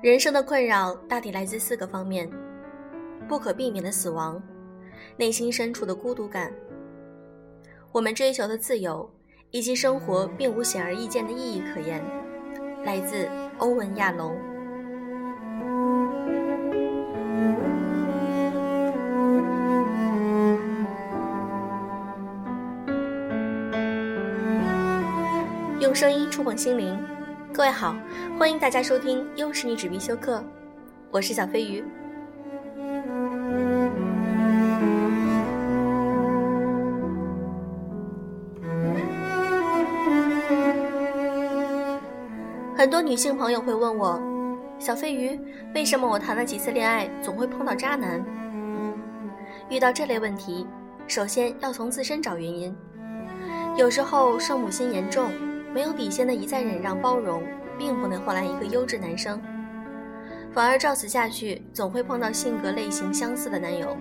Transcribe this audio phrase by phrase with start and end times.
[0.00, 2.30] 人生的困扰大抵来自四个方面：
[3.26, 4.40] 不可避免的死亡、
[5.16, 6.52] 内心深处的孤独感、
[7.90, 9.10] 我们追求的自由，
[9.50, 12.00] 以及生活并无显而易见的意义可言。
[12.84, 14.36] 来自欧文·亚龙。
[25.80, 26.96] 用声音触碰心灵，
[27.58, 27.96] 各位好，
[28.38, 30.40] 欢迎大家收听优势女纸必修课，
[31.10, 31.84] 我是小飞鱼。
[42.76, 44.22] 很多女性朋友会问我，
[44.78, 45.36] 小飞鱼，
[45.74, 48.24] 为什么我谈了几次恋爱总会碰到渣男？
[49.68, 50.64] 遇到这类问题，
[51.08, 52.72] 首先要从自身找原因，
[53.76, 55.28] 有时候圣母心严重。
[55.78, 57.40] 没有底线的一再忍让包容，
[57.78, 59.40] 并不能换来一个优质男生，
[60.52, 63.96] 反而照此下去，总会碰到性格类型相似的男友。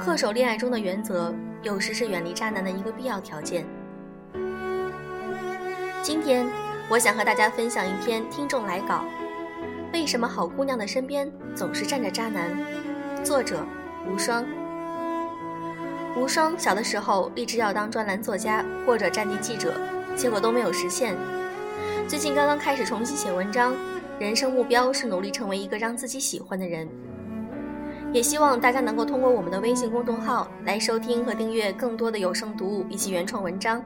[0.00, 3.66] 恪守恋爱中的原则，有时是远离渣男的一个必要条件。
[6.00, 6.46] 今天，
[6.88, 9.04] 我想和大家分享一篇听众来稿：
[9.92, 12.48] 为什么好姑娘的身边总是站着渣男？
[13.22, 13.62] 作者：
[14.10, 14.42] 无双。
[16.16, 19.78] 无双小的时候立志要当专栏作家或者战地记者。
[20.16, 21.16] 结果都没有实现。
[22.06, 23.74] 最近刚刚开始重新写文章，
[24.18, 26.88] 人生目标是努力成为一个让自己喜欢的人。
[28.12, 33.82] 也希望大家能够通过我们的微信公众号来收听和订阅更多的有声读物以及原创文章。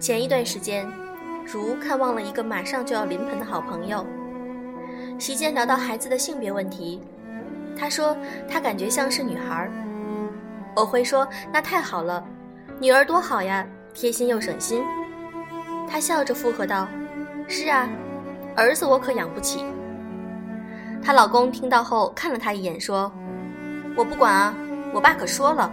[0.00, 0.84] 前一段时间，
[1.46, 4.04] 如看望了一个马上就要临盆的好朋友，
[5.16, 7.00] 席间聊到孩子的性别问题。
[7.78, 8.16] 他说
[8.48, 9.68] ：“他感觉像是女孩。”
[10.74, 12.24] 我会说：“那太好了，
[12.78, 14.82] 女儿多好呀，贴心又省心。”
[15.88, 16.88] 他笑着附和道
[17.46, 17.88] ：“是啊，
[18.56, 19.64] 儿子我可养不起。”
[21.04, 23.12] 她老公听到后看了她一眼，说
[23.96, 24.54] ：“我不管啊，
[24.94, 25.70] 我爸可说了，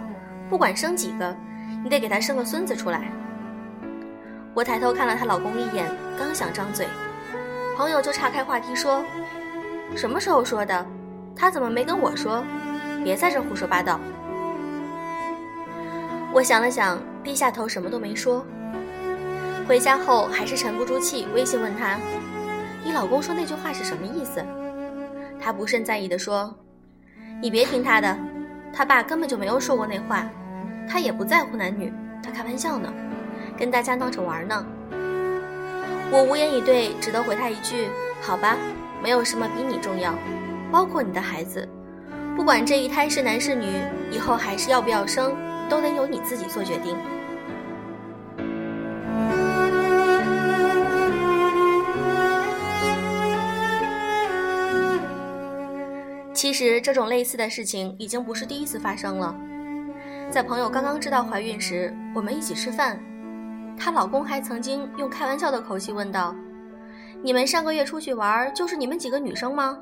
[0.48, 1.34] 不管生几个，
[1.82, 3.10] 你得给他生个孙子出来。”
[4.52, 5.88] 我抬头看了她老公一眼，
[6.18, 6.86] 刚想张嘴，
[7.76, 9.02] 朋友就岔开话题说
[9.96, 10.84] ：“什么时候说的？”
[11.40, 12.44] 他怎么没跟我说？
[13.02, 13.98] 别在这胡说八道。
[16.34, 18.44] 我想了想，低下头，什么都没说。
[19.66, 21.96] 回家后还是沉不住气，微信问他
[22.84, 24.44] ：“你老公说那句话是什么意思？”
[25.40, 26.54] 他不甚在意的说
[27.40, 28.14] ：“你别听他的，
[28.70, 30.28] 他爸根本就没有说过那话，
[30.86, 31.90] 他也不在乎男女，
[32.22, 32.92] 他开玩笑呢，
[33.56, 34.66] 跟大家闹着玩呢。”
[36.12, 37.88] 我无言以对，只得回他一句
[38.20, 38.58] ：“好吧，
[39.02, 40.12] 没有什么比你重要。”
[40.70, 41.68] 包括你的孩子，
[42.36, 43.66] 不管这一胎是男是女，
[44.10, 45.34] 以后还是要不要生，
[45.68, 46.96] 都得由你自己做决定。
[56.32, 59.34] 其实这种类似的事情已经不是第一次发生了。
[60.30, 62.98] 在朋友刚刚知道怀孕时，我们一起吃饭，
[63.76, 66.34] 她老公还曾经用开玩笑的口气问道
[67.22, 69.76] ：“你们上个月出去玩，就是你们几个女生吗？”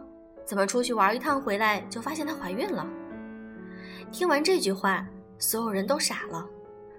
[0.49, 2.89] 怎么出去玩一趟回来就发现她怀孕了？
[4.11, 5.07] 听完这句话，
[5.39, 6.49] 所有人都傻了，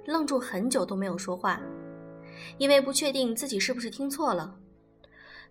[0.05, 1.59] 愣住很久都没有说话，
[2.59, 4.55] 因为不确定自己是不是听错了。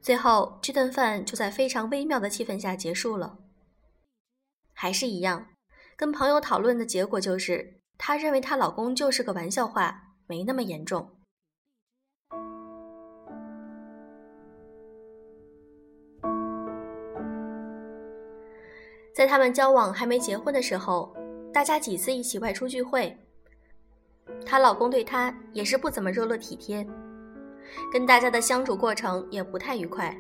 [0.01, 3.37] 最后这顿饭就在非常微妙的气氛下结束了。
[4.73, 5.49] 还是一样，
[5.97, 11.18] 跟朋友讨论的结果就是，她认为她老公就是个玩笑话，没那么严重。
[19.19, 21.13] 在他们交往还没结婚的时候，
[21.53, 23.19] 大家几次一起外出聚会，
[24.47, 26.87] 她老公对她也是不怎么热络体贴，
[27.93, 30.17] 跟大家的相处过程也不太愉快。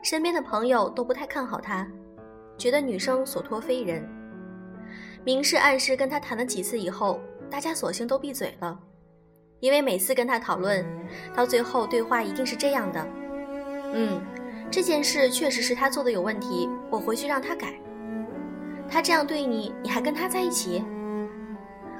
[0.00, 1.84] 身边的朋友都不太看好她，
[2.56, 4.08] 觉得女生所托非人。
[5.24, 7.18] 明示暗示跟她谈了几次以后，
[7.50, 8.78] 大家索性都闭嘴了，
[9.58, 10.86] 因为每次跟她讨论，
[11.34, 13.04] 到最后对话一定是这样的：
[13.92, 14.20] 嗯。
[14.70, 17.74] 这件事确实是他做的有问题，我回去让他改。
[18.88, 20.84] 他这样对你，你还跟他在一起？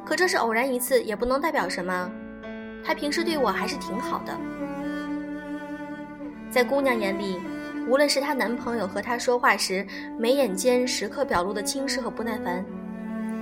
[0.04, 2.10] 可这是偶然一次，也不能代表什么。
[2.84, 4.36] 他平时对我还是挺好的。
[6.50, 7.40] 在姑娘眼里，
[7.88, 9.84] 无论是她男朋友和她说话时
[10.18, 12.64] 眉眼间时刻表露的轻视和不耐烦，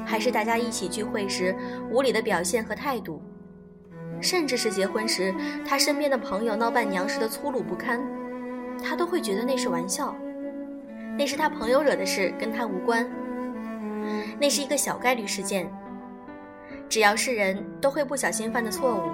[0.06, 1.54] 还是大家一起聚会时
[1.90, 3.20] 无理的表现和态度，
[4.20, 5.34] 甚至是结婚时
[5.66, 8.00] 他身边的朋友闹伴娘时的粗鲁不堪。
[8.82, 10.14] 他都会觉得那是玩笑，
[11.18, 13.08] 那是他朋友惹的事，跟他无关。
[14.38, 15.70] 那是一个小概率事件。
[16.88, 19.10] 只要是人都会不小心犯的错误，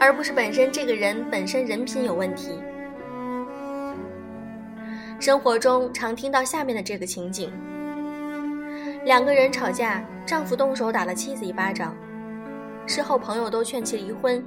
[0.00, 2.58] 而不是本身这个人本身人品有问题。
[5.18, 7.52] 生活中常听到下面的这个情景：
[9.04, 11.94] 两个人吵架，丈夫动手打了妻子一巴掌，
[12.86, 14.44] 事后朋友都劝其离婚，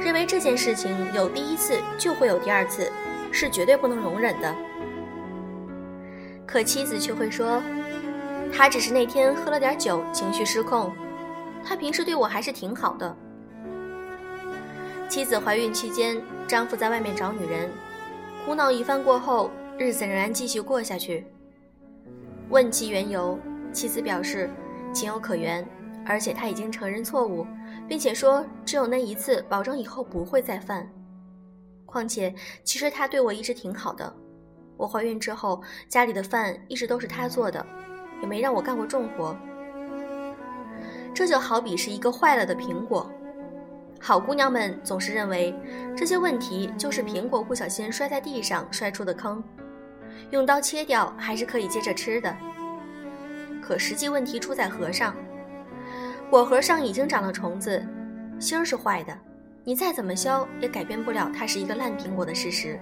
[0.00, 2.90] 认为这件事情有第一次就会有第二次，
[3.30, 4.54] 是绝对不能容忍的。
[6.46, 7.62] 可妻子却会说
[8.52, 10.92] ：“他只是那天喝了点酒，情绪失控。
[11.64, 13.16] 他平时对我还是挺好的。”
[15.08, 17.70] 妻子怀孕期间，丈夫在外面找女人，
[18.44, 21.26] 苦恼一番过后，日子仍然继续过下去。
[22.50, 23.38] 问其缘由，
[23.72, 24.50] 妻子表示
[24.92, 25.66] 情有可原，
[26.06, 27.46] 而且他已经承认错误，
[27.86, 30.88] 并且说只有那一次，保证以后不会再犯。
[31.88, 34.14] 况且，其实他对我一直挺好的。
[34.76, 37.64] 我怀孕之后，家里的饭一直都是他做的，
[38.20, 39.34] 也没让我干过重活。
[41.14, 43.10] 这就好比是一个坏了的苹果，
[43.98, 45.52] 好姑娘们总是认为
[45.96, 49.42] 这些问题就是苹果不小心摔在地上摔出的坑，
[50.30, 52.36] 用刀切掉还是可以接着吃的。
[53.62, 55.16] 可实际问题出在核上，
[56.30, 57.84] 果核上已经长了虫子，
[58.38, 59.18] 芯儿是坏的，
[59.68, 62.80] 你再怎么削也改变不了它是一个烂苹果的事实。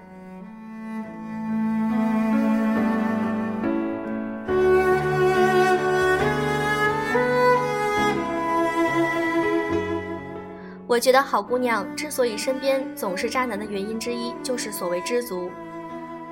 [10.87, 15.51] 我觉得好姑娘之所以身边总是渣男的原因之一，就是所谓知足。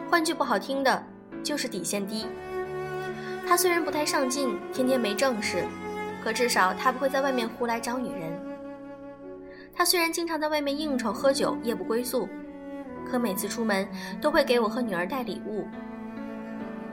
[0.08, 1.04] 换句不好听的，
[1.42, 2.26] 就是底线低。
[3.44, 5.64] 他虽然不太上进，天天没正事，
[6.22, 8.33] 可至少他不会在外面胡来找女人。
[9.76, 12.29] 他虽然经常在外面应酬喝酒，夜不归宿，
[13.11, 13.87] 可每次出门
[14.21, 15.67] 都会给我和女儿带礼物。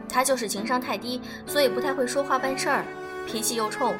[0.10, 2.84] 他就是情商太低，所以不太会说话办事儿，
[3.28, 3.94] 脾气又冲，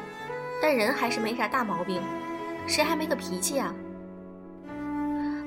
[0.60, 2.02] 但人还是没啥大毛病。
[2.66, 3.74] 谁还没个脾气啊？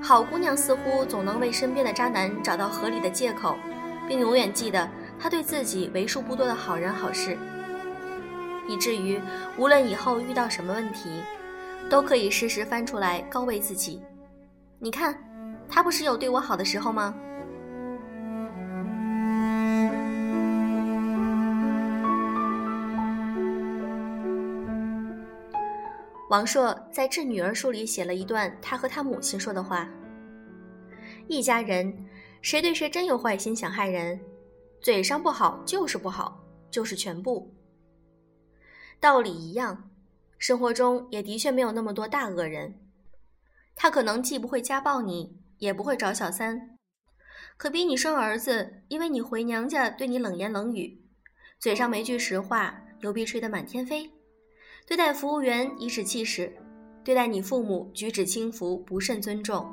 [0.01, 3.57] 好姑娘似乎总能为身边的渣男找到合理的借口，
[4.07, 4.89] 并永远记得
[5.19, 7.37] 他对自己为数不多的好人好事，
[8.67, 9.19] 以至于
[9.57, 11.21] 无论以后遇到什么问题，
[11.89, 14.01] 都可以适时翻出来高慰自己。
[14.79, 15.17] 你看，
[15.69, 17.15] 他不是有对我好的时候吗？
[26.27, 29.87] 王朔在《致女儿》书里写了一段他和他母亲说的话
[31.29, 31.95] ：“一家人，
[32.41, 34.19] 谁对谁真有坏心想害人，
[34.81, 37.53] 嘴上不好就是不好，就是全部。
[38.99, 39.89] 道理一样，
[40.45, 42.79] 生活中也的确没有那么多大恶人。
[43.75, 46.77] 他可能既不会家暴你，也不会找小三，
[47.57, 51.01] 可逼你生儿子，因为你回娘家对你冷言冷语，
[51.57, 54.07] 嘴上没句实话，牛逼吹得满天飞。”
[54.85, 56.55] 对待服务员颐指气使，
[57.03, 59.67] 对待你父母举止轻浮不甚尊重。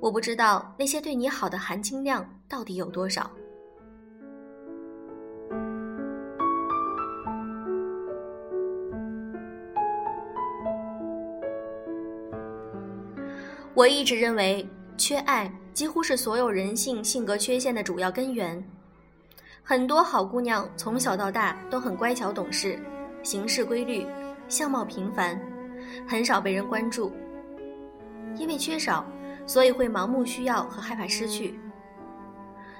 [0.00, 3.28] 我不知道那些对你好的含金量到底有多少。
[13.76, 14.66] 我一直认为，
[14.96, 18.64] 缺爱几乎是所有人性性格缺陷的主要根源。
[19.62, 22.78] 很多好姑娘从小到大都很乖巧懂事。
[23.22, 24.06] 行事规律，
[24.48, 25.38] 相貌平凡，
[26.08, 27.12] 很少被人关注。
[28.36, 29.04] 因为缺少，
[29.46, 31.60] 所以会盲目需要和害怕失去。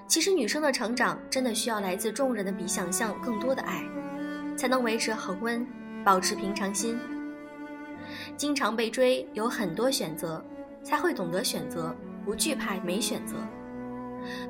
[0.06, 3.82] 其实，女生的成长真的需要来自众人的比想象更多的爱，
[4.56, 5.66] 才能维持恒温，
[6.02, 6.98] 保持平常心。
[8.34, 10.42] 经常被追，有很多选择，
[10.87, 11.93] 才会懂得选择，
[12.25, 13.35] 不惧怕没选择。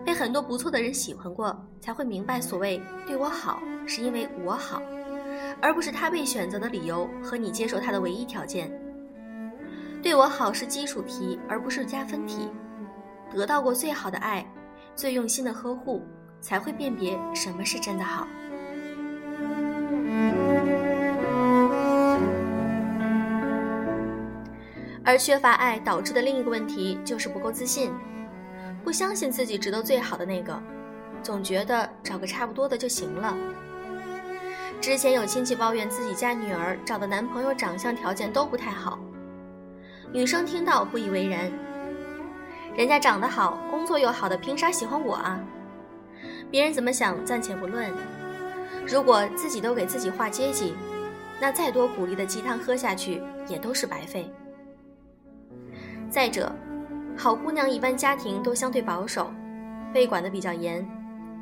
[0.05, 4.83] 被很多不错的人喜欢过，才会明白所谓对我好，是因为我好。
[5.63, 8.71] 而不是他被选择的理由和你接受他的唯一条件。
[10.03, 12.51] 对我好是基础题，而不是加分题。
[13.31, 14.47] 得到过最好的爱，
[14.95, 16.03] 最用心的呵护，
[16.43, 18.29] 才会辨别什么是真的好。
[25.07, 27.93] 而缺乏爱导致的另一个问题就是不够自信，
[28.83, 30.61] 不相信自己值得最好的那个，
[31.23, 33.37] 总觉得找个差不多的就行了。
[34.81, 38.99] 之前有亲戚抱怨自己家女儿找的男朋友长相条件都不太好，
[40.13, 41.49] 女生听到不以为然。
[42.77, 45.41] 人家长得好，工作又好的，凭啥喜欢我啊？
[46.51, 47.93] 别人怎么想暂且不论，
[48.85, 50.75] 如果自己都给自己画阶级，
[51.41, 54.29] 那再多鼓励的鸡汤喝下去也都是白费。
[56.17, 56.51] 再者，
[57.15, 59.31] 好姑娘一般家庭都相对保守，
[59.93, 60.83] 被管得比较严，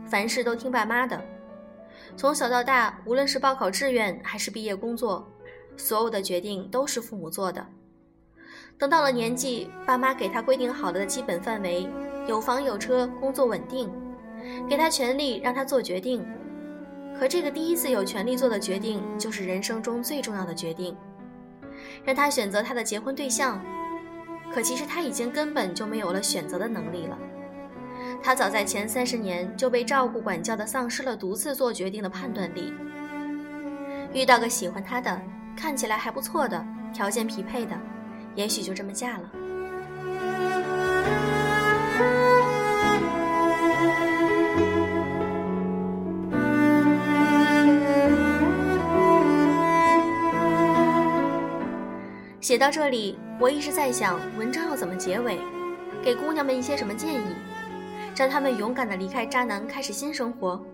[0.04, 1.24] 凡事都听爸妈的。
[2.16, 5.30] 从小到大，无论是报考志愿还是毕业工作，
[5.76, 7.64] 所有的决定都是父母做的。
[8.76, 11.88] 等到了年纪，爸妈给他规定好了的基本范围，
[12.26, 13.88] 有房有车，工作稳定，
[14.68, 16.26] 给他权利让他做决定。
[17.16, 20.96] 可这个第一次有权利做的决定，就是人生中最重要的决定，
[22.04, 23.64] 让他选择他的结婚对象。
[24.54, 27.18] 可其实他已经根本就没有了选择的能力了。
[28.22, 32.72] 他早在前三十年就被照顾管教的丧失了独自做决定的判断力。
[34.12, 35.20] 遇到个喜欢他的，
[35.56, 37.76] 看起来还不错的，条件匹配的。
[38.36, 39.28] 也许就这么嫁了。
[52.40, 55.38] 写到这里，我一直在想，文章要怎么结尾，
[56.02, 57.34] 给姑娘们一些什么建议，
[58.16, 60.64] 让她们勇敢的离开渣男，开始新生活，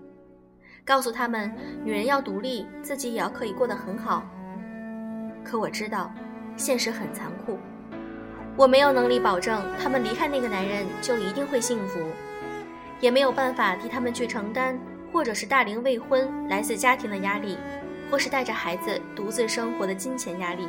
[0.85, 1.53] 告诉她们，
[1.83, 4.23] 女人要独立，自己也要可以过得很好。
[5.45, 6.13] 可我知道。
[6.57, 7.59] 现实很残酷，
[8.55, 11.99] 我没有能力保证他们离开那个男人就一定会幸福，
[13.01, 14.79] 也没有办法替他们去承担，
[15.11, 17.57] 或者是大龄未婚来自家庭的压力，
[18.11, 20.69] 或是带着孩子独自生活的金钱压力。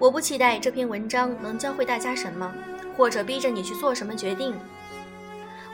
[0.00, 2.54] 我不期待这篇文章能教会大家什么，
[2.96, 4.54] 或者逼着你去做什么决定。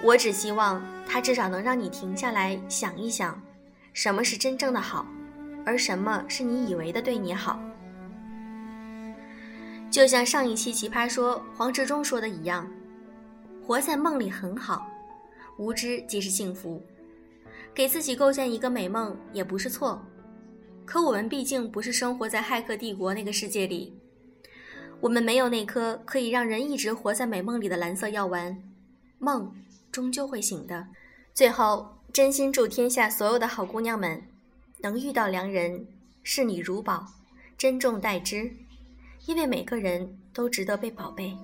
[0.03, 3.39] 我只希望它至少能让你停下来想一想，
[3.93, 5.07] 什么是真正的好，
[5.67, 7.61] 而什么是你以为的对你好。
[9.91, 12.67] 就像上一期《奇葩说》黄执忠说的一样，
[13.63, 14.87] 活在梦里很好，
[15.59, 16.83] 无知即是幸福。
[17.75, 20.03] 给自己构建一个美梦也不是错，
[20.87, 23.93] 可我们毕竟不是生活在骇客帝国那个世界里，
[25.05, 28.57] 我们没有那颗可以让人一直活在美梦里的蓝色药丸。
[29.19, 29.55] 梦
[29.93, 30.89] 终究会醒的。
[31.35, 34.23] 最后，真心祝天下所有的好姑娘们
[34.79, 35.87] 能遇到良人，
[36.23, 37.07] 视你如宝，
[37.59, 38.51] 珍重待之。
[39.27, 41.37] 因为每个人都值得被宝贝。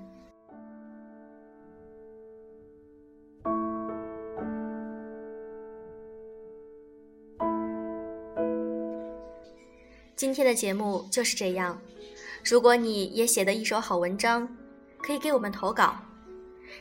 [10.16, 11.78] 今天的节目就是这样。
[12.44, 14.48] 如果你也写得一手好文章，
[14.98, 15.96] 可以给我们投稿，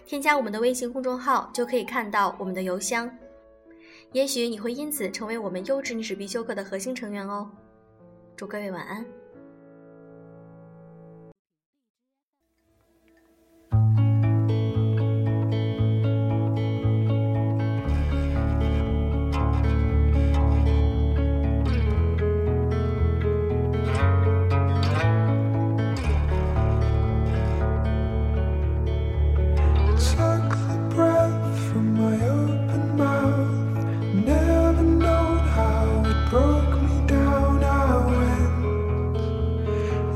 [0.05, 3.09] 添加我们的微信公众号就可以看到我们的邮箱。
[4.11, 7.49] 也许你会因此成为我们优质历史必修课的核心成员哦。
[8.35, 9.05] 祝各位晚安。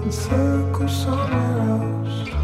[0.04, 2.43] in circles somewhere else.